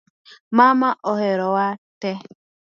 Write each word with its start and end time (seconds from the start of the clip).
Mama 0.57 0.89
oherowa 1.11 1.67
te 2.01 2.11